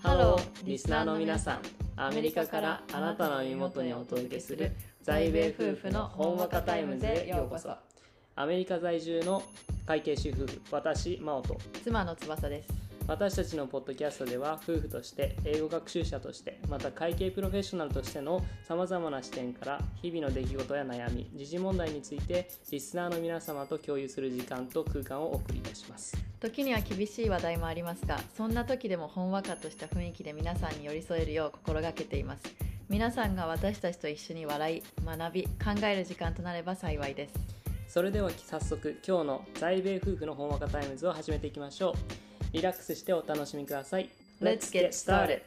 [0.00, 1.60] ハローリスナーの皆さん。
[1.96, 4.70] アメリカからあなたの耳元にお届けする
[5.02, 7.74] 在米夫婦のほんわかタイムズへようこそ。
[8.36, 9.42] アメリカ在住の
[9.84, 11.58] 会計士夫婦私真央と。
[11.82, 12.77] 妻の翼です
[13.08, 26.18] 私たちのポッドキャストでは夫婦として英語学習者としてまた会計プロフェッショナルとしてのさまざまな視点から日々の出来事や悩み時事問題についてリスナーの皆様と共有する時間と空間をお送りいたします。
[26.38, 32.44] 時には厳しい話題もありますがそんな時でもほんわかとした雰囲気で皆さんに寄り添えるよう心がけています。
[32.90, 35.50] 皆さんが私たちと一緒に笑い学び考
[35.86, 37.34] える時間となれば幸いです。
[37.86, 41.92] それでは早速今日の在米夫婦のほんわかタイムズを始めていきましょ
[42.24, 44.08] うリラックスしてお楽しみください。
[44.40, 45.40] Let's get started!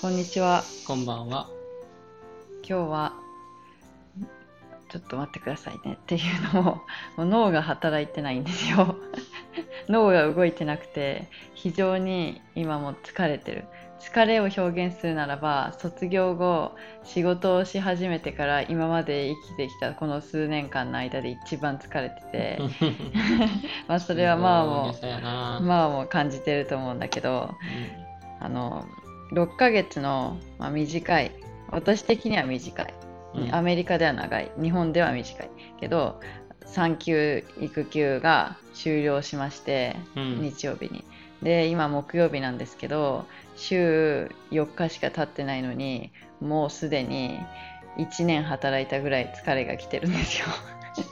[0.00, 0.64] こんにちは。
[0.86, 1.48] こんばんは。
[2.68, 3.12] 今日は
[4.90, 6.64] ちょっと待ってくださいねっていうのを
[7.16, 8.96] もう脳が働いてないんですよ
[9.88, 13.64] 脳が動いてなくて非常に今も疲れてる
[14.00, 16.72] 疲れを表現するならば卒業後
[17.04, 22.58] 仕事をし始めてから今まで生きてきたこの数年間の間で一番疲れてて
[23.86, 27.54] まあそれはまあもうまあもう感じてると思うんだけど、
[28.40, 28.86] うん、あの
[29.32, 31.30] 6ヶ月の、まあ、短い
[31.70, 32.94] 私的には短い、
[33.34, 34.50] うん、アメリカでは長い。
[34.60, 35.50] 日本では短い。
[35.78, 36.20] けど
[36.64, 41.04] 産休育休が終了しまして、うん、日曜日に
[41.42, 43.24] で今木曜日なんですけど
[43.56, 47.38] 週4日しか経ってないのにもうすでに
[47.98, 50.46] 1年働いたぐらい疲れが来てるんですよ。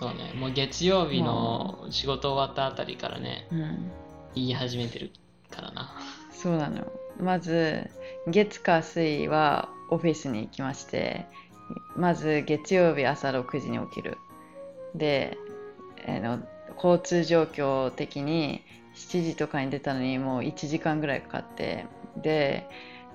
[0.01, 0.33] そうね。
[0.35, 3.91] もう月曜日の仕事終わったあたりからね、うん、
[4.35, 5.11] 言い始めてる
[5.51, 5.93] からな。
[6.33, 6.87] そうなの
[7.21, 7.91] まず
[8.29, 11.27] 月火水はオフィスに行きまして
[11.97, 14.19] まず月曜日朝6時に起きる。
[14.95, 15.37] で、
[16.07, 16.41] えー、の
[16.77, 18.63] 交通状況的に
[18.99, 21.87] 7時とかに出たのにもう1時間ぐらいかかって
[22.17, 22.69] で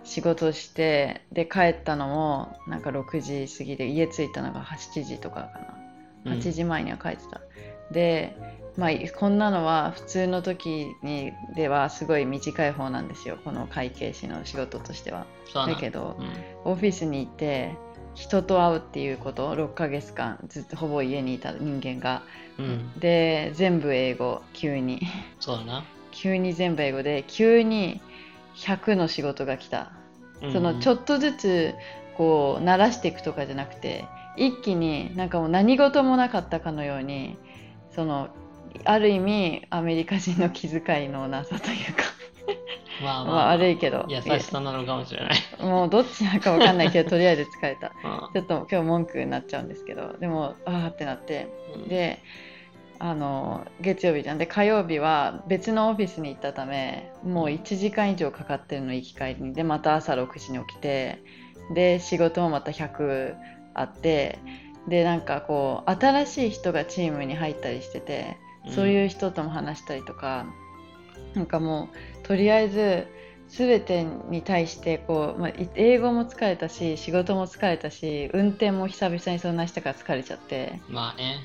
[0.03, 5.83] 仕事してで帰ったのもなんか6時過ぎで家着いたのが7時とかかな。
[6.25, 7.41] 8時前には帰ってた、
[7.87, 8.37] うん、で
[8.77, 8.89] まあ
[9.19, 13.37] こんなのは普通の時にではすごい短い方なんですよ。
[13.43, 15.25] この会計士の仕事としては。
[15.53, 16.15] だけど、
[16.65, 17.75] うん、オフィスに行って
[18.15, 22.23] 人と会うっていうこと6ヶ月間ずっとほぼ家にいた人間が、
[22.57, 25.01] うん、で全部英語急に。
[25.39, 25.83] そうだな。
[26.11, 28.01] 急に全部英語で急に
[28.55, 29.91] 100の仕事が来た、
[30.41, 31.73] うん、そのちょっとずつ
[32.17, 34.05] こう慣らしていくとかじゃなくて
[34.37, 37.37] 一気になんかもう何事もなかったかのように
[37.95, 38.29] その
[38.85, 42.03] ある意味アメリカ人の気遣いのなさというか
[43.03, 44.05] まあ、まあ、悪いけど。
[44.07, 45.65] 優しさなのかもしれない。
[45.65, 50.13] もうどっちなのか分かんないけどとりあえず疲れた、ちょっと今日文句になっちゃうんですけど。
[50.19, 52.23] でもああってなって、うん、で
[52.99, 54.37] あの月曜日じゃん。
[54.37, 59.53] で火曜日は別のオフィスに行ったためもう1時間以上かかってるの行き帰りに。
[59.53, 61.21] でまた朝6時に起きて。
[61.73, 63.35] で仕事もまた100
[63.73, 64.39] あって。
[64.87, 68.37] でなんかこう新しい人がチームに入ったりしてて
[68.75, 70.45] そういう人とも話したりとか、
[71.31, 73.07] うん、なんかもうとりあえず
[73.49, 80.79] 全てに対してこう、まあ、英語も疲れたし仕事も疲れたし運転も久々にそんなしたから疲れちゃって。
[80.89, 81.37] まあね。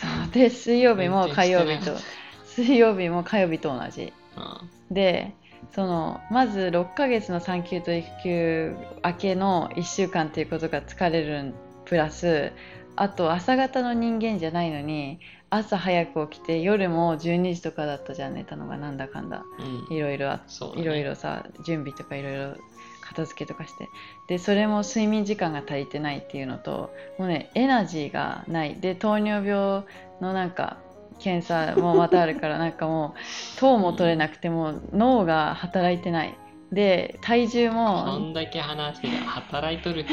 [0.00, 0.32] そう。
[0.32, 1.96] で水曜日も火曜日と
[2.44, 5.34] 水曜日も火曜日と同じ、うん、で
[5.74, 11.54] そのまず6ヶ月の産休と育休明けの1週間っていうことが疲れる
[11.84, 12.52] プラス
[12.96, 19.44] あと朝方の人間じゃないのに朝早く起きて夜も12時とかだったじゃん寝たのがなんだかんだ、
[19.90, 20.38] いろいろ
[20.76, 22.56] いろいろさ準備とかいろいろ
[23.00, 23.88] 片付けとかして。
[24.28, 28.76] でそれも睡眠時間が足りてないっていうのともうねエナジーがない。
[28.76, 29.84] で糖尿病
[30.20, 30.78] のなんか
[31.18, 36.34] 検査もまたあるからなんかもう糖も取れなくても脳が働いてない
[36.72, 40.04] で体重もこんだけ話して働いとる。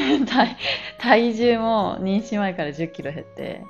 [0.98, 3.62] 体重も妊娠前から1 0キロ減って、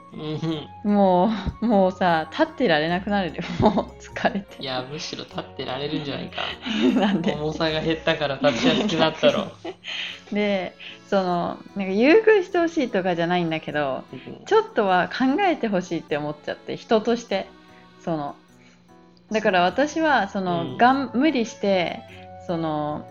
[0.85, 1.29] うん、も
[1.61, 3.35] うもうさ立ってられなくなるよ。
[3.59, 4.61] もう疲れて。
[4.61, 6.43] いやむしろ立ってられるんじゃないか。
[6.99, 7.33] なんで？
[7.33, 9.51] 重さが減ったから立ちやすくなったろ。
[10.31, 10.73] で
[11.09, 14.05] そのなんか優遇してほしいとかじゃないんだけど、
[14.45, 17.47] ちょっとは考えてほしいって思っちゃって人として。
[17.99, 18.35] その
[19.31, 21.99] だから私はその、うん、がん無理して
[22.47, 23.05] その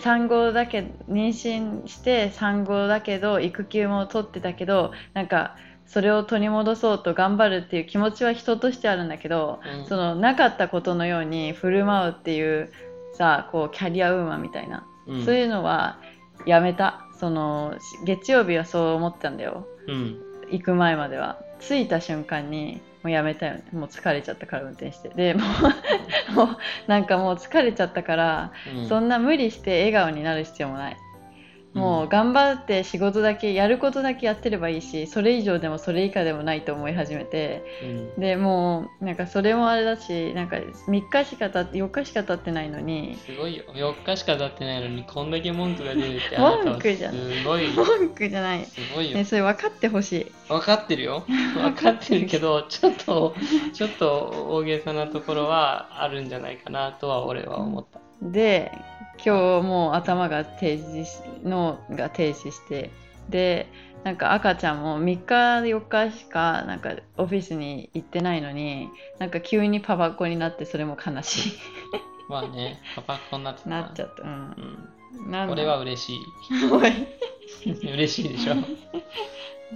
[0.00, 12.72] 産後だけ妊娠して産後だけど育休も取ってたけどなんかそれを取り戻そうと頑張るっていう気持ちは人としてあるんだけど、うん、そのなかったことのように振る舞うっていう
[13.14, 15.98] さこうキャリアウーマンみたいな、うん、そういうのは
[16.46, 17.06] やめた。
[17.22, 20.18] その月曜日はそう思ったんだよ、うん、
[20.50, 21.38] 行く前までは。
[21.60, 23.64] 着いた瞬間にもうやめたよね。
[23.72, 25.08] もう疲れちゃったから運転して。
[25.08, 25.42] でも
[26.30, 26.56] う もう
[26.86, 28.88] なんかもう疲れちゃったから、うん。
[28.88, 30.96] そんな無理して笑顔になる必要もない
[31.74, 37.64] もううん頑張って仕事だけやることだけやってればいいしそれ以上でもそれ以下でもないと思い始めて。
[37.82, 37.86] う
[38.18, 38.20] ん。
[38.20, 43.16] でもうなんかそれもあれだしなんか3日しか経って4日しか経ってないのに。
[43.24, 43.64] すごいよ。
[43.68, 47.14] 4日しか経ってないのにこんだけ文句が出るって文句じゃん。
[47.14, 49.16] すごい文句じゃない、すごいよ。
[49.16, 50.32] ね、それ分かってほしい。
[50.48, 51.24] 分かってるよ。
[51.54, 52.62] 分かってるけど。
[52.62, 53.34] ちょっと
[53.72, 58.00] ちょっと大げさなところはあるんじゃないかなとは俺は思った。
[58.22, 58.70] で
[59.24, 62.90] 今日もう頭が停止し脳が停止して
[63.28, 63.68] で
[64.04, 68.88] なんか赤ちゃんも3日4日しかなんかオフィスに行ってないのに
[69.18, 71.52] なんか急にパパっ子になってそれも悲し
[72.28, 73.70] まあねパパっ子になっていた。
[73.70, 74.22] なっちゃった。
[74.22, 75.28] ううん。
[75.28, 75.54] んなんだ。
[75.54, 77.88] これは嬉しい。
[77.92, 78.54] 嬉しいでしょ。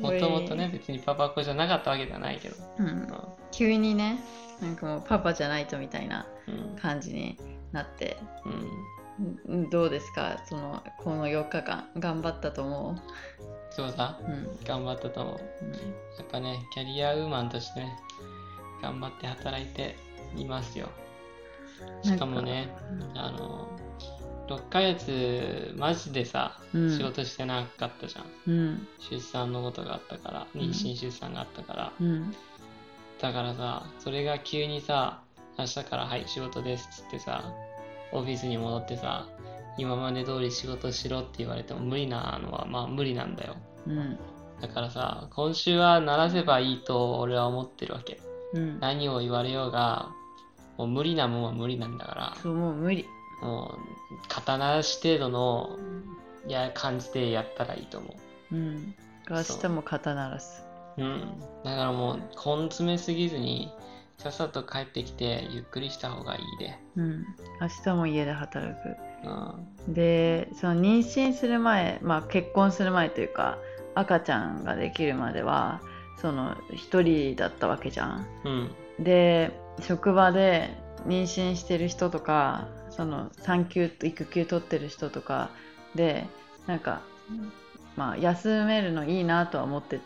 [0.00, 2.56] もともとね別にパパっ子じゃなかったわけじゃないけど。
[2.78, 3.08] うん。
[3.52, 4.18] 急にね
[4.60, 6.76] なんかもうパパじゃないとみたいなうん。
[6.80, 7.38] 感じに
[7.72, 8.16] なって。
[8.44, 8.68] うんうん
[9.70, 10.38] どうですか？
[10.46, 12.96] そのこの4日間頑張ったと思
[13.70, 14.18] そうだ。
[14.22, 15.40] う、うん頑張ったと思う。
[15.62, 15.78] うんや
[16.22, 17.98] っぱねキャリアウーマンとしてね
[18.82, 19.96] 頑張って働いて
[20.36, 20.88] いますよ。
[22.02, 22.68] しかもね
[23.14, 23.68] あの
[24.48, 26.96] 6ヶ月マジでさ、うん。
[26.96, 28.24] 仕事してなかったじゃん。
[28.46, 28.88] うん。
[29.10, 32.34] 出産のことがあったから妊娠出産があったから、うん。
[33.20, 35.20] だからさそれが急にさ
[35.58, 37.50] 明日からはい仕事ですっつってさ
[38.16, 39.28] オフィスに戻ってさ
[39.78, 43.56] 今まで通り仕事しろって言われても無理なのはまあ無理なんだよ。
[43.86, 44.18] うん。
[44.60, 48.20] だからさ今週は鳴らせばいいと俺は思ってるわけ。
[48.54, 48.80] うん。
[48.80, 50.08] 何を言われようが
[50.78, 52.36] もう無理なもんは無理なんだから。
[52.42, 53.06] そうもう無理。
[53.42, 55.76] もう肩慣らし程度の
[56.48, 58.14] いや感じでやったらいいと思
[58.52, 58.54] う。
[58.56, 58.94] ん。
[59.28, 60.64] 明日も肩鳴らす。
[60.96, 61.02] う。
[61.02, 61.40] うん。
[61.64, 63.70] だからもう根詰めすぎずに
[64.18, 66.78] さっさと帰ってきてゆっくりした方がいいで。
[66.96, 67.26] うん。
[67.60, 68.96] 明日も家で働く。
[69.86, 69.94] うん。
[69.94, 73.58] でその妊娠する前、まあ、結婚する前というか
[73.94, 75.80] 赤ちゃんができるまでは
[76.20, 78.26] その一人だったわけじゃん。
[78.44, 78.70] うん。
[79.04, 80.70] で職場で
[81.06, 85.50] 妊娠してる人とかその産休育休取ってる人とか
[85.94, 86.26] で
[86.66, 87.02] なんか
[87.96, 90.00] まあ休めるのいいなとは思って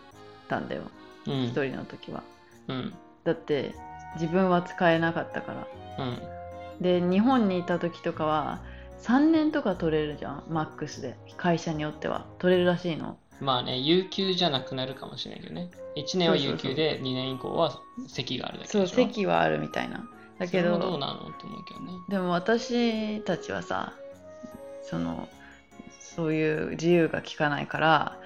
[0.49, 0.83] たんだよ。
[1.27, 1.45] うん。
[1.45, 2.25] 一人の時は。
[2.67, 2.95] うん。
[3.23, 3.75] だって
[4.15, 5.53] 自分は使えなかったか
[5.99, 6.05] ら。
[6.05, 6.19] うん。
[6.81, 8.61] で日本にいた時とかは
[9.03, 11.17] 3年とか取れるじゃんマックスで。
[11.37, 12.27] 会社によっては。
[12.39, 13.19] 取れるらしいの。
[13.41, 15.71] まあね有給じゃなくなるかもしれないけどね。
[15.97, 20.09] 1年は有給で2年以降は席があるだけそう席はあるみたいな。
[20.39, 21.93] だけどどうなのと思うけどね。
[22.09, 23.93] でも私たちはさ
[24.83, 25.29] その
[25.99, 28.19] そういう自由が利かないから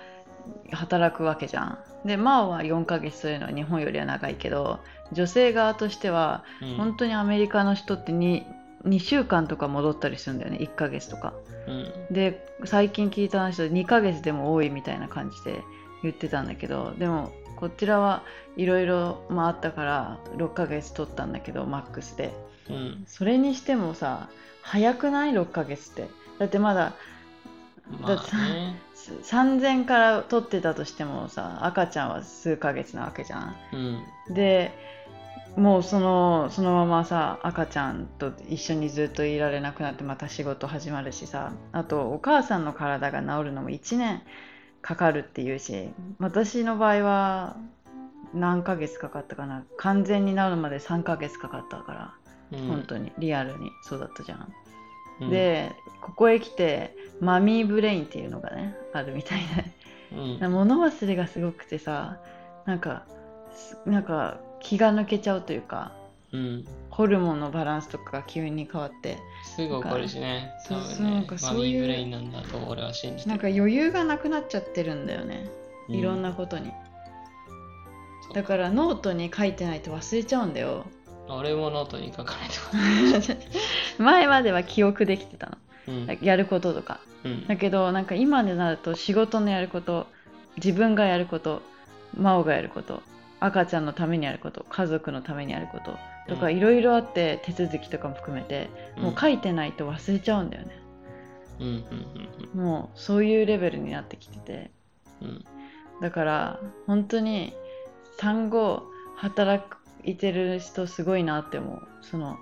[0.71, 1.79] 働くわけじゃん。
[2.05, 4.81] でマオは4ヶ月というのは日本よりは長いけど
[5.13, 6.77] 女性側としてはうん。
[6.77, 8.45] 本当にアメリカの人って 2,
[8.85, 10.59] 2週間とか戻ったりするんだよね。
[10.59, 11.33] 1ヶ月とか。
[11.67, 12.15] うん。
[12.15, 15.63] で最近聞いた話で2ヶ月でも多いみたいな感じで
[16.03, 18.23] 言ってたんだけどでもこちらは
[18.57, 22.33] いろいろあったから6ヶ月取ったんだけどマックスで。
[22.69, 23.05] うん。
[23.07, 24.29] それにしてもさ
[24.63, 26.09] 早くない？6ヶ月って。
[26.39, 26.95] だってまだ
[28.01, 28.81] まあね。
[28.95, 33.57] す3000から取ってたとしてもさ赤ちゃんは数ヶ月なわけじゃん。
[33.73, 33.77] う
[34.31, 34.35] ん。
[34.35, 34.73] で
[35.57, 44.23] もうそのそのままさ赤ちゃんと一緒にずっといられなくなってまた仕事始まるしさあとお母さんの体が治るのも1年
[44.83, 47.57] かかるっていうし私の場合は
[48.35, 49.65] 何ヶ月かかったかな。
[49.77, 52.15] 完全に治るまで3ヶ月かかったから、
[52.53, 52.67] うん。
[52.67, 54.53] 本当にリアルにそうだったじゃん、
[55.21, 55.31] うん。
[55.31, 59.65] でここへ来てマミーブレインっていうのがねあるみたいで。
[60.41, 60.53] うん。
[60.53, 62.19] 物忘れがすごくてさ
[62.67, 63.05] なんか
[63.55, 65.93] すなんか気が抜けちゃうというか
[66.33, 66.65] うん。
[66.91, 69.19] ホルモンのバランスとかが急に変わって
[69.57, 70.53] すぐ怒るしね。
[70.69, 73.31] そうそうなんかそういう mommy brain なんだと俺は信じてる。
[73.31, 75.49] なんか余裕がなくなっちゃってるんだよね。
[75.89, 76.73] いろんなことに、
[78.33, 80.87] だからノートに書いてないと忘れちゃうんだよ。
[81.29, 83.43] 俺もノートに書かないと。
[84.03, 85.53] 前までは記憶できてたの。
[85.53, 85.64] うん
[86.21, 87.01] やることとか。
[87.25, 87.47] うん。
[87.47, 90.07] だけどなんか今になると仕事のやること
[90.57, 91.63] 自分がやること
[92.17, 93.03] 真央がやること
[93.41, 95.97] 赤ちゃんのためにやること家族のためにやること
[96.29, 96.57] とかうん。
[96.57, 100.79] いろいろあって手続きとかも含めてもう書いてないと忘れちゃうんだよね。
[101.61, 101.75] うんうん
[102.55, 104.71] うんもうそういうレベルになってきてて。
[105.21, 105.45] うんうん。
[106.01, 107.55] だから本当に
[108.19, 108.83] 産後
[109.17, 109.65] 働
[110.05, 111.89] いてる人すごいなって思う。
[112.03, 112.37] その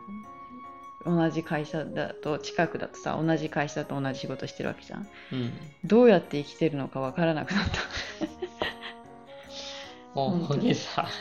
[1.05, 5.53] 同じ会社だと近くだとさ同じ会社だと同じ仕事してるわけじゃんうん
[5.85, 7.81] どうやって生きてるのかわからなくなった
[10.15, 11.07] 大げさ。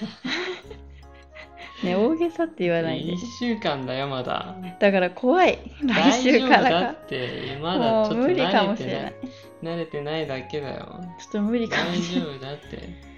[1.84, 4.56] ね大げさって言わないで1週間だよ、まだ。
[4.80, 9.16] だから怖い来大丈夫週からだがって、まだちょっともう無理か慣もしれなれてないい。
[9.64, 11.00] 慣れてないだけだよ。
[11.20, 13.11] ちょっと無理かも大しれない丈夫だって。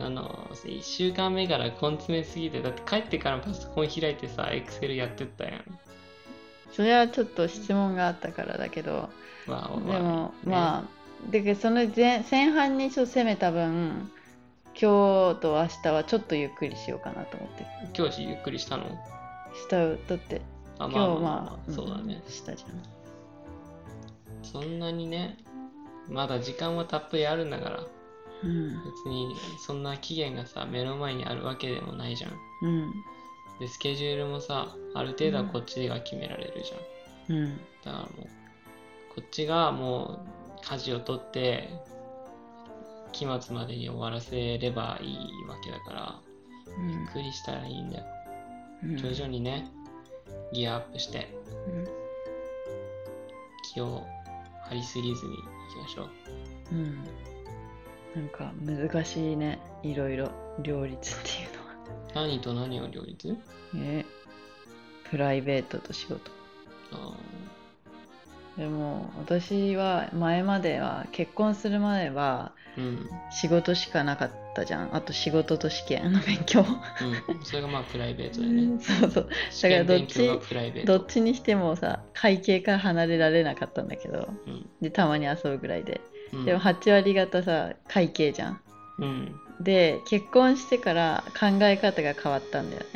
[0.00, 5.78] あの、1週間目から根詰めすぎて、だって帰ってからパソコン開いてさ、エクセルやってったやん。
[6.72, 9.08] それはちょっと質問があったからだけど
[9.46, 10.50] まあ、でもね。
[10.50, 10.84] まあ
[11.30, 14.10] だけどその前前半にちょっと攻めた分
[14.78, 17.62] 今日と明日はちょっとゆっくりしようかなと思って。
[17.62, 18.86] る今日ゆっくりしたの？
[19.54, 20.42] しただって
[20.78, 22.16] あ、今日まあ、まあ、そうだね。
[22.16, 22.82] んしたじゃん。
[24.42, 25.38] そんなにね、
[26.08, 27.84] まだ時間はたっぷりあるんだから、
[28.44, 32.32] うん別にそんな期限がさ、目の前にあるわけでもないじゃん。
[32.62, 32.92] うん
[33.60, 37.36] で、スケジュールもさ、ある程度はこっちが決められるじゃん。
[37.36, 41.68] うんだからもう、こっちがもう、舵を取って、
[43.12, 45.16] 期末までに終わらせればいい
[45.48, 46.20] わけだから、
[46.88, 48.04] ゆっくりしたらいいんだよ。
[48.84, 49.70] うん徐々にね、
[50.52, 51.28] ギアアップして、
[51.68, 52.04] うん
[53.72, 54.04] 気を
[54.68, 56.10] 張りすぎずにいきましょう。
[56.72, 57.04] うん
[58.14, 60.30] なんか難しいねいろいろ
[60.62, 63.36] 両立っていうのは何と何を両立？
[63.72, 64.06] ね
[65.10, 66.30] プライベートと仕事
[66.92, 67.14] あ
[68.56, 73.08] でも私は前までは結婚するまではーうん。
[73.30, 76.64] 仕事しかなかったじゃんあと仕事と試験の勉強う
[77.34, 77.44] ん。
[77.44, 78.80] それがまあ プライベートでね。
[78.80, 80.98] そうそう試だから験どっち勉強がプライベート。
[80.98, 84.68] どっちにしてもさ会計から離れられなかったんだけどうん。
[84.80, 86.13] でたまに遊ぶぐらいでうん、
[86.44, 88.60] でも8割方さ会計じゃん
[88.98, 89.40] うん。
[89.60, 92.88] で結婚してから考え方が変わったんだよね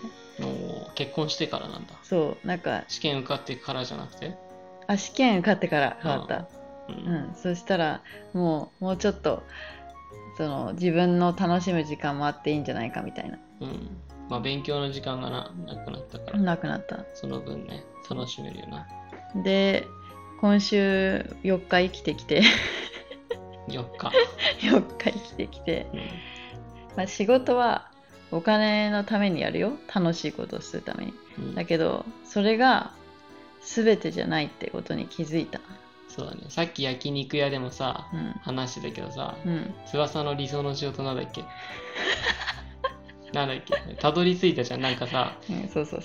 [0.95, 1.95] 結婚してからなんだ。
[2.03, 4.37] そうなんか試験受かってからじゃなくて？
[4.89, 6.49] あ試験受かってから変わったう。
[6.89, 9.43] うんん、そしたらもうもうちょっと
[10.37, 13.97] その自分の楽しむ時間もあっていいんじゃないかみたいなうん。
[14.29, 18.87] まあ勉強の時間がななくなったから、なくなったその分ね、楽しめるよな。
[19.43, 19.87] で
[20.41, 22.43] 今週4日生きてきて
[23.71, 24.11] 4日。
[24.69, 26.01] 4日生きてきて、うん。
[26.97, 27.91] まあ、仕事は
[28.31, 29.73] お金のためにやるよ。
[29.95, 31.15] 楽しいことをするために。
[31.39, 31.55] うん。
[31.55, 32.93] だけどそれが
[33.61, 35.61] 全てじゃないってことに気づいた。
[36.09, 36.43] そうだね。
[36.49, 38.31] さっき焼肉屋でもさ、うん。
[38.41, 39.75] 話してたけどさ、うん。
[39.87, 41.45] 翼の理想の仕事なんだっけ？
[43.33, 43.95] なんだっけ？
[43.97, 44.81] たどり着いたじゃん。
[44.81, 45.37] なんかさ、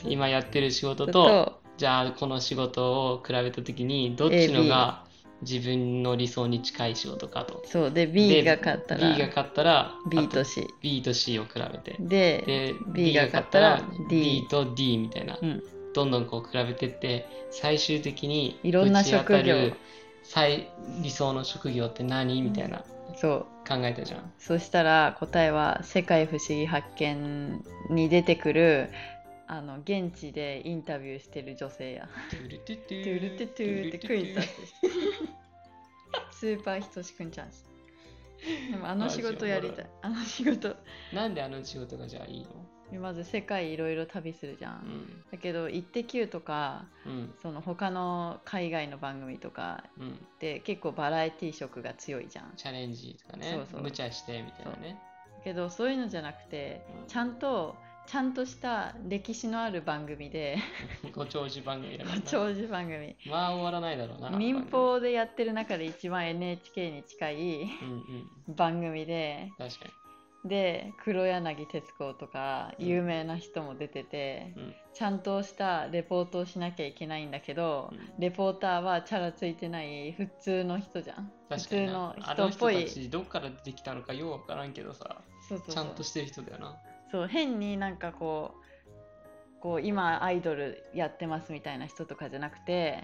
[0.05, 1.59] 今やってる仕事と、と。
[1.77, 5.05] じゃあこの仕事を比べたときに、どっちのが
[5.47, 7.63] 自分の理想に近い仕事かと。
[7.65, 7.91] そう。
[7.91, 9.13] で B が勝ったら。
[9.13, 11.95] B が勝ったら B とあ C B と C を比べて。
[11.99, 15.37] でで、B が勝ったら D と D みたいな。
[15.41, 15.63] うん。
[15.93, 19.55] どんどんこう比べてって、最終的にいろんな職業。
[20.23, 20.69] 最
[21.01, 22.41] 理想の職業って何？
[22.41, 22.83] みたいな。
[23.15, 23.45] そう。
[23.67, 24.31] 考えたじゃん。
[24.39, 28.89] そしたら答えは「世界不思議発見」に出てくる
[29.53, 32.09] あの現地でインタビューしてる女性や。
[32.31, 34.51] トゥルトゥトトゥルトゥトゥってクイズだって
[36.31, 37.63] スーパーひとしくんチャンス。
[38.71, 39.85] でもあの仕事やりたい。
[40.01, 40.75] あの仕事。
[41.13, 42.47] なんであの仕事がじゃあいい
[42.91, 44.81] のまず世界いろいろ旅するじゃ。
[44.83, 45.23] うんん。
[45.31, 47.35] だけど「イッテ Q!」とかうん。
[47.39, 50.09] その他の海外の番組とかうん。
[50.13, 52.53] って結構バラエティ色が強いじゃん。
[52.57, 53.51] チャレンジとかね。
[53.51, 54.99] そうそう無茶してみたいなね。
[55.37, 60.57] だけどそういうのじゃなくてうんちゃんとちゃんとした歴史のある番組で
[61.15, 62.21] ご長寿番組だからな。
[62.21, 64.29] 長寿番組まあ終わらないだろうな。
[64.31, 68.55] 民放でやってる中で一番 NHK に近いうんうん。
[68.55, 69.85] 番組で確か
[70.45, 74.61] で黒柳徹子とか有名な人も出てて、に。
[74.61, 74.75] うん。
[74.93, 86.77] ちゃんとしたレポートをしなきゃいけないんだけど、うんレポーターはチャラついてない普通の人じゃん普確かにな通の人人っぽいたちどっから出てきたのかようわからんけどさ、そうそうそうちゃんとしてる人だよな。
[87.13, 93.03] そう変になんかこうこう今アイドルやってますみたいな人とかじゃなくて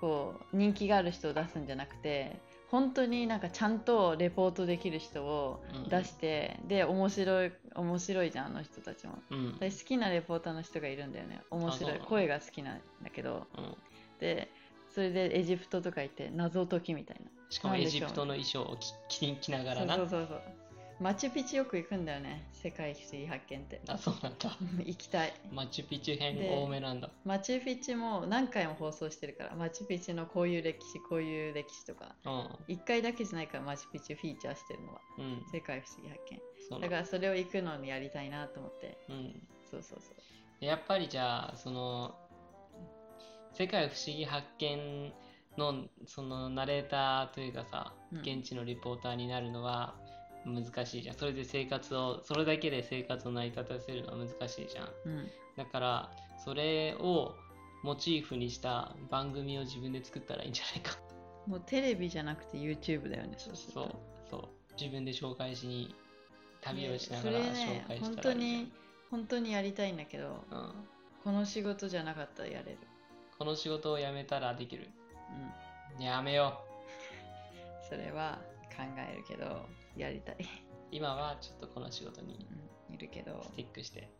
[0.00, 2.40] こう人気がある人を出すんじゃなくて
[2.72, 9.14] 本当になんかちゃんとレポートできる人をうん出して、で面白い面白いじゃんあの人たちも。
[9.30, 9.54] うん。
[9.58, 11.40] 私好きなレポーターの人がいるんだよね。
[11.50, 11.98] 面白い。
[12.00, 13.46] 声が好きなんだけど。
[13.56, 13.76] うん。
[14.20, 14.50] で
[14.90, 18.76] それでエジプトとか行って謎解きみたいしかもなしょうエジプトの衣装を
[19.08, 19.80] 着ながな。
[19.80, 19.96] らな。
[19.96, 20.57] そうそうそう
[21.00, 24.56] マチュピチュよく行くんだよね世界不思議発見ってあ、そうなんだ。
[24.84, 27.10] 行きたいマチュピチュ編で多めなんだ。
[27.24, 32.74] マチュピチュも何回も放送してるからマチュピチュのこういう歴史こういう歴史とかうん。
[32.74, 35.42] 1回だけじゃないからマチュピチュフィーチャーしてるのはうん。
[35.52, 36.80] 世界不思議発見だ。
[36.80, 39.42] だからそれを行くのにやりたいなと思ってうん。
[39.70, 40.28] そうそうそう
[40.60, 42.16] やっぱりじゃあ、その、
[43.52, 45.12] 世界不思議発見
[45.56, 49.94] の、そのナレーターというかさ、うん現地のリポーターになるのは、
[50.48, 51.16] 難しいじゃん。
[51.16, 54.88] それで生活をそれだけで生活を成り立たせるのは難しいじゃん。
[55.04, 55.28] うん。
[55.56, 56.10] だから
[56.44, 57.34] それを
[57.82, 60.98] モチーフにした番組を自分で作ったらいいんじゃないか。
[61.46, 63.96] もうテレビじゃなくて YouTube だよねそうそうと。
[64.30, 65.94] そう自分で紹介しに
[66.60, 68.62] 旅をしなそがら紹介本当したらいいじゃん。
[68.62, 68.72] に
[69.10, 70.72] 本当にやりたいんだけどうん、
[71.24, 72.78] この仕事じゃなかったらやれる。
[73.38, 74.88] この仕事を辞めたらできる。
[75.98, 76.04] うん。
[76.04, 76.60] やめよ
[77.88, 78.38] それは
[78.76, 79.66] 考えるけど
[79.98, 80.44] やりたい、う
[80.90, 82.46] 今はちょっとこの仕事に
[82.88, 83.42] うん、いるけど。
[83.42, 84.10] スティックして。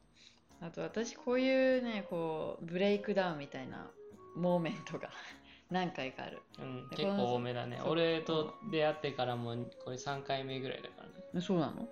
[0.60, 3.88] あと私こういうねこうブレイクダウンみたいな
[4.36, 5.08] モーメントが
[5.70, 6.42] 何回かある。
[6.58, 7.80] うん、で結構多めだね。
[7.86, 9.54] 俺と出会ってからも
[9.84, 11.08] これ3回目ぐらいだから。
[11.34, 11.88] ね、そうなの？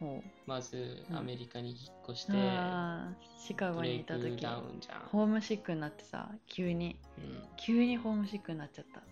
[0.00, 1.16] うん、まずうん。
[1.16, 4.44] アメリカに引っ越して、あーシカゴにいた時。
[5.10, 6.98] ホームシックになってさ急に。
[7.18, 9.02] うん、急にホームシックになっちゃった。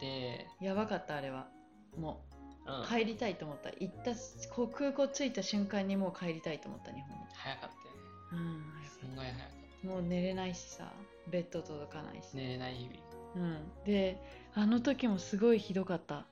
[0.00, 1.48] で、やばかったあれは。
[1.96, 2.39] もう
[2.88, 3.70] 帰りたいと思った。
[3.78, 4.12] 行った
[4.54, 7.10] こう空港着いた瞬間にもう帰りたいと思った日本。
[7.10, 8.00] に早かったよね。
[8.32, 8.64] うん。
[8.88, 10.92] すんごい早かっもう寝れないしさ
[11.28, 12.94] ベッド届かないし、た寝れない日々。
[13.36, 14.20] うん、で
[14.54, 16.24] あの時もすごいひどかった。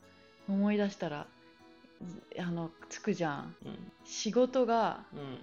[0.48, 1.26] 思い出したら
[2.02, 3.56] ずあの着くじゃん。
[3.64, 3.92] うん。
[4.04, 5.38] 仕事がうん。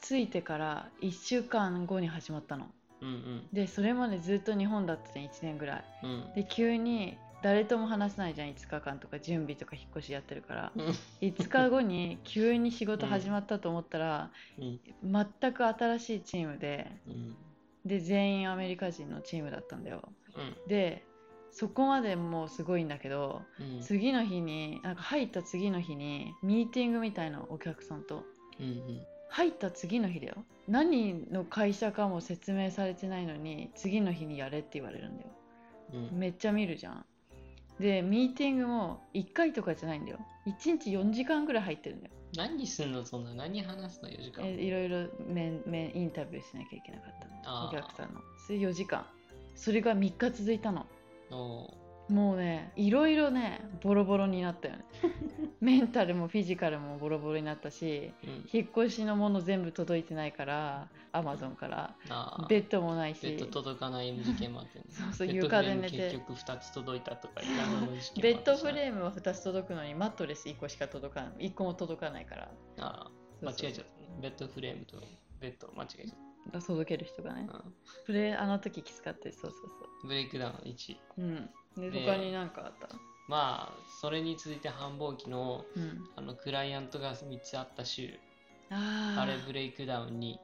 [0.00, 2.66] 着いてから1週間後に始まったの。
[3.00, 3.48] うんうん。
[3.52, 5.84] でそれまでずっと日本だったじゃん1年ぐらい。
[6.04, 6.34] うん。
[6.34, 10.72] で急に誰とも話せないじゃん5日間とか準備とか引っ越しやってるから。
[10.74, 10.82] うん。
[11.20, 14.80] 5日後に急に仕事始まったと思ったら、うん。
[15.40, 17.36] 全く新しいチームでうん。
[17.84, 20.02] で全員アメリカ人のチームだったんだよ。
[20.36, 20.68] うん。
[20.68, 21.04] で
[21.50, 23.80] そこまでもうすごいんだけどうん。
[23.80, 28.24] 次の日になんか入った次の日にミーティングみたいなお客さんと。
[28.60, 29.00] うん。
[29.30, 30.34] 入った次の日だよ。
[30.66, 35.28] 何の会社かも説明されてないのに次の日にやれって言われるんだよ。
[36.12, 36.18] うん。
[36.18, 37.06] めっちゃ見るじゃん
[37.78, 40.18] でミーティングも1回とかじゃないんだよ。
[40.46, 42.12] 1日4時間ぐらい入ってるんだよ。
[42.36, 43.04] 何すんの？
[43.04, 44.44] そんな何話すの？4時間。
[44.44, 47.78] えいろいろ面面インタビューしなきゃいけなかったあー。
[47.78, 48.20] お客さんの。
[48.46, 49.06] それ4時間。
[49.54, 50.86] それが3日続いたの。
[51.30, 51.70] お
[52.08, 54.84] もうねいろいろねボロボロになったよね。
[55.60, 58.48] メンタルもフィジカルもボロボロになったしうん。
[58.52, 61.94] 引っ越しのもの全部届いてないからアマゾンから。
[62.48, 63.22] ベッドもないし。
[63.22, 64.84] ベッド届かない事件もあってね。
[64.90, 65.96] そうそう床で寝て。
[65.96, 67.40] 結局2つ届いたとか
[68.20, 71.50] ベッドフレームは2つ届くのにマットレス1個しか届かない。
[71.50, 72.50] 1個も届かないから。
[72.78, 73.92] あー間違えちゃった。
[73.92, 74.96] ねベッドフレームと
[75.40, 77.46] ベッド間違えちゃっ届ける人がね。
[77.50, 77.62] た、
[78.06, 79.58] それあの時きつかったそうそうそ
[80.02, 80.06] う。
[80.06, 82.88] ん breakdown 1ううんでで他に何かあった？
[83.28, 85.98] まあそれに続いて繁忙期のうん。
[86.16, 88.18] あのクライアントが3つあった週
[88.70, 90.36] ああれ breakdown 2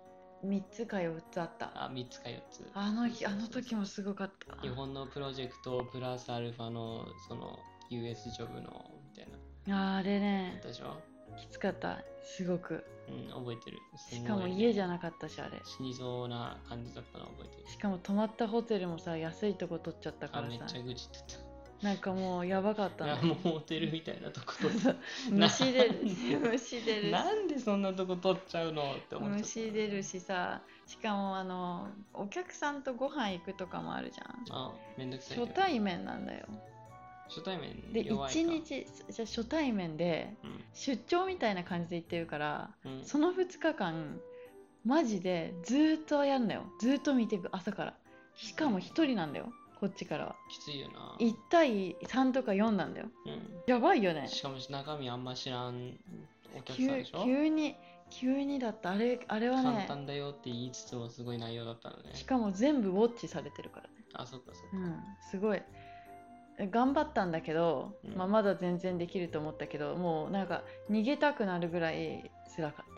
[0.45, 1.71] 3つか4つあった。
[1.85, 2.71] あ3つか4つ。
[2.75, 4.61] あの日あの時もすごかった。
[4.61, 7.59] 日本のプロジェクトプラスアルファのその
[7.91, 9.29] US ジョブのみたい
[9.67, 9.95] な。
[9.95, 10.61] ああれね。
[10.63, 11.14] でしょ？
[11.37, 12.03] きつかった。
[12.23, 12.85] すごく。
[13.09, 13.79] うん覚えてる。
[14.11, 15.61] しかも家じゃなかったしあれ。
[15.65, 17.69] 死にそうな感じだったの覚えてる。
[17.69, 20.47] しかも泊まったホテルもさ安いとこ取っちゃったからさ。
[20.47, 24.97] あめっちゃ愚痴ってなんかもうやばかったたいやのもうホテルみたいなとこ取っ
[25.31, 26.01] 虫出る。
[26.51, 27.11] 虫出る。
[27.11, 34.45] なんでそんなとこ取っちゃうのって思っ虫出るしさしかもあのお客さんとご飯行くとかもあるじゃん。
[34.51, 36.47] あめんどくさいね、初対面なんだよ
[37.29, 38.39] 初対面で弱いか。
[38.39, 40.65] 1日じゃあ初対面でうん。
[40.73, 43.05] 出張みたいな感じで行ってるからうん。
[43.05, 44.21] その2日間
[44.85, 46.65] マジでずーっとやんだよ。
[46.81, 47.95] ずーっと見ていく朝から。
[48.37, 50.37] しかも1人なんだよこっちからは。
[50.51, 51.17] きついよな。
[51.19, 53.07] 1対3とか4なんだよ。
[53.27, 53.41] うん。
[53.67, 54.29] やばいよね。
[54.29, 55.99] しかも中身あんま知らん
[56.57, 57.25] お客さん急でしょ？
[57.25, 57.75] 急に
[58.11, 58.91] 急にだった。
[58.91, 62.11] あれあれは簡ね単だよって言いつつもすごい内容だったのね。
[62.15, 63.95] しかも全部ウォッチされてるからね。
[64.13, 65.59] あそっかそっか、うんすごい。
[65.59, 65.65] え
[66.59, 68.17] 頑張ったんだけど、うん。
[68.17, 72.95] まあ、まだ全然できると思ったけどもうなんか逃げたくなるぐらい辛かっ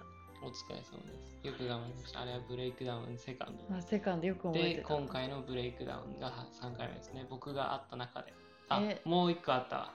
[0.47, 1.47] お疲れ様です。
[1.47, 2.21] よく頑張りました。
[2.21, 3.65] あれは breakdown second。
[3.65, 4.89] た、まあ、セカンドよく覚えてた。
[4.89, 7.27] で今回の breakdown が3回目ですね。
[7.29, 8.33] 僕があった中で。
[8.69, 9.01] あえ。
[9.05, 9.93] もう一個あったわ。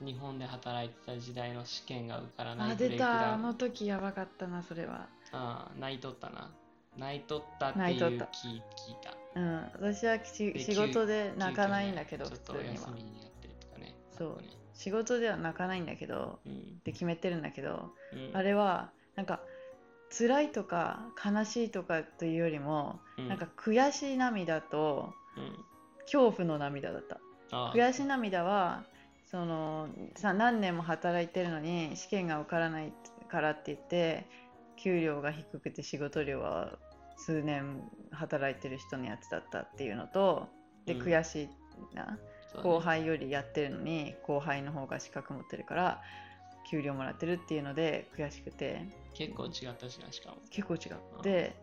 [0.00, 6.50] うん、日本で働いてた時代の試験が受からなあいブレイ出クダウンたあの時やばかったなそれはああ泣いとったな
[6.98, 8.60] 泣いとったって泣いとったいう聞聞い
[9.02, 9.14] た。
[9.36, 9.70] うん。
[9.74, 12.74] 私はしで仕事で泣かないんだけど急遽ねちょっとお普通には。
[12.74, 14.42] 休みになってるとかねそう。
[14.42, 14.48] ね。
[14.74, 16.52] 仕事では泣かないんだけどうん。
[16.52, 18.36] って決めてるんだけどうん。
[18.36, 19.40] あれはなんか
[20.16, 23.28] 辛いとか悲しいとかというよりも、うん。
[23.28, 25.56] なんか悔しい涙とうん。
[26.02, 27.20] 恐怖の涙だった。
[27.74, 28.84] 悔しい涙は
[29.30, 32.92] そのさ何年も働いてるのに試験が受からない
[33.28, 34.28] からって言って
[34.82, 36.78] 給料が低くて仕事量は
[37.16, 40.48] 数年働いてる人のやつだったっていうのと
[40.86, 41.02] でうん。
[41.02, 41.48] 悔し
[41.92, 42.18] いな、
[42.62, 46.02] 後輩よりやってるのに後輩の方が資格持ってるから
[46.70, 48.86] 給料もらってるっていうので悔しくて。
[49.14, 50.36] 結構違ったしなしかも。
[50.50, 51.22] 結構違う。
[51.22, 51.54] で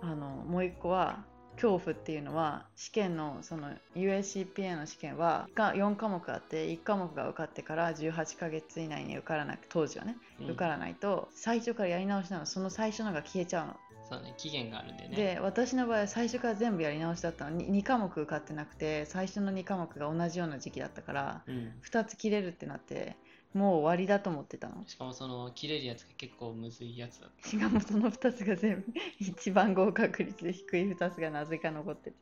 [0.00, 1.24] あのもう一個は
[1.60, 10.46] 恐怖っていうのは試験のその USCPA の試験はが4科目あって1科目が受かってから18ヶ月以内に受からなく当時はね、うん。
[10.46, 12.46] 受からないと最初からやり直しなの。
[12.46, 13.76] その最初のが消えちゃうの。
[14.10, 15.16] そうね期限があるんでね。
[15.16, 17.50] で私の場合は最初から全部やり直しだったの。
[17.50, 21.74] に 2, 科目受かってなくて最初の2科目が同じような時期だったからうん。
[21.84, 23.16] 2つ切れるってなって
[23.54, 24.84] もう終わりだと思ってたの？
[24.86, 32.16] しかもその切れるやつが結構むずいやつだっしかもその2つが全部一番合格率で低い2つがなぜか残ってて。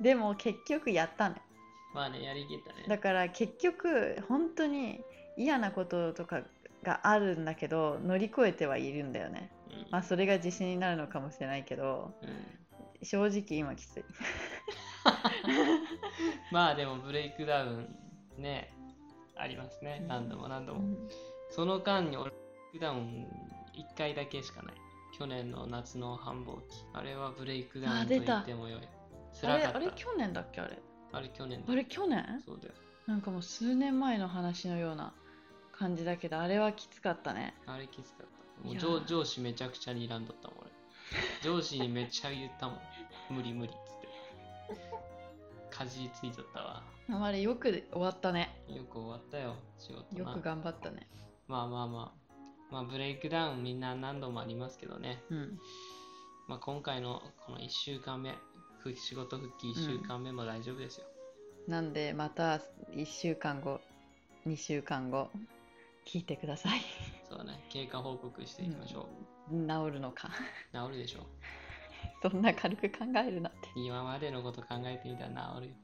[0.00, 1.36] でも結局やったね。
[1.36, 1.42] た
[1.94, 2.84] まあねやりきったね。
[2.86, 5.00] だから結局本当に
[5.36, 6.42] 嫌なこととか
[6.82, 9.50] があるんだけど乗り越えてはいるんだよね。
[9.70, 9.86] うん。
[9.90, 13.06] まあそれが自信になるのかもしれないけどうん。
[13.06, 14.04] 正直今きつい。
[16.52, 17.96] まあでもブレイクダウン
[18.36, 18.72] ね
[19.38, 20.04] ありますね。
[20.08, 20.82] 何度も何度も。
[21.50, 22.32] その間に俺
[22.72, 23.26] クダウン
[23.74, 24.74] 1回だけしかない。
[25.16, 26.84] 去年の夏の繁忙期。
[26.92, 28.80] あれはブレイクダウンと言ってもよい。
[29.42, 30.78] あれあれ去年だっけあれ？
[31.12, 31.72] あれ去年だ。
[31.72, 32.42] あれ去年？
[32.44, 32.74] そうだよ。
[33.06, 35.14] なんかもう数年前の話のような
[35.72, 37.54] 感じだけどあれはきつかったね。
[37.66, 38.26] あれきつかっ
[38.62, 38.64] た。
[38.66, 40.70] もいうや上上司めちゃくちゃ睨んどったもん俺。
[41.42, 42.78] 上司にめっちゃ言ったもん。
[43.30, 43.72] 無理無理
[45.78, 46.82] かじりついちゃったわ。
[47.22, 48.60] あれよく終わったね。
[48.68, 50.24] よく終わったよ仕事。
[50.24, 51.08] なよく頑張ったね。
[51.46, 52.18] まあまあまあ。
[52.70, 55.58] まあブレイクダウンみんな何度もありますけどね、うん。
[56.48, 58.34] まあ、今回のこの1週間目
[58.80, 61.06] ふ仕事復帰1週間目も大丈夫ですよ、
[61.66, 62.60] なんでまた
[62.94, 63.80] 1週間後
[64.46, 65.30] 2週間後
[66.06, 66.80] 聞いてください。
[67.28, 67.64] そうだね。
[67.70, 69.08] 経過報告していきましょ
[69.50, 70.30] う、治るのか。
[70.72, 71.20] 治るでしょ
[72.22, 73.68] そんな軽く考えるなって。
[73.76, 75.74] 今までのこと考えてみたら治るよ。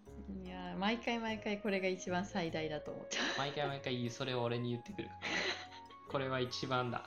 [0.44, 5.08] いやー毎回毎回これが一番最大だと思っちゃ毎回毎回それを俺に言ってくる。
[5.08, 5.18] から
[6.10, 7.02] これは一番だ。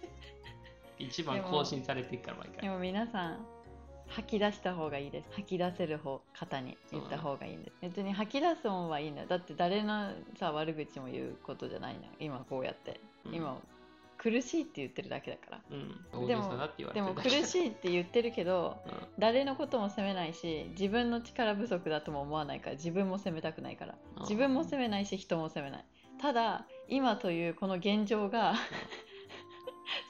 [0.98, 2.58] 一番更新されていくから毎回。
[2.58, 3.46] うでも皆さん
[4.08, 5.28] 吐き出した方がいいです。
[5.32, 7.76] 吐き出せる方方に言った方がいいんです。
[7.80, 9.26] 別に吐き出す方はいいんだよ。
[9.26, 12.08] だって誰のさ悪口も言うことじゃないのよ。
[12.20, 13.34] 今こうやって、うん。
[13.34, 13.56] 今
[14.22, 15.60] 苦しいって言ってるだけだから。
[15.70, 16.06] うん。
[16.12, 18.92] 大でもでも苦しいって言ってるけどうん。
[19.18, 22.76] 誰のことも責めないし自分の力不足だとも思わないから。
[22.76, 25.84] 自分も責めたくないから自分も責めないし人も責めない。
[26.20, 28.54] ただ今というこの現状が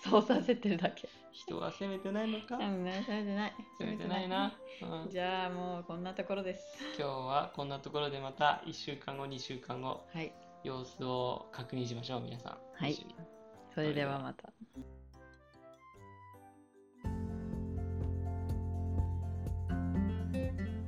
[0.04, 1.08] そうさせてるだけ。
[1.32, 2.56] 人は責めてないのか？
[2.56, 3.54] うん責めてない。
[3.78, 6.62] 責めてないな、うん、じゃあもうこんなところです。
[6.98, 10.32] 今日はこんなところでまた1週間後2週間後はい。
[10.64, 12.58] 様子を確認しましょう皆さん。
[12.74, 13.31] はい
[13.74, 14.52] それではまた。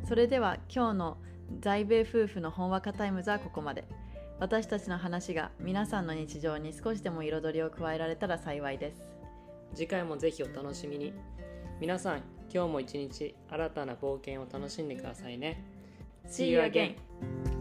[0.07, 1.17] それでは今日の
[1.61, 3.85] 在米夫婦のほんわかタイムズはここまで。
[4.41, 9.03] 私たちの話が皆さんの日常に少しでも彩りを加えられたら幸いです。
[9.75, 11.15] 次回もぜひお楽しみに。
[11.81, 15.65] 皆さん今日も一日新たな冒険を楽しんでくださいね。
[16.29, 17.54] See you again!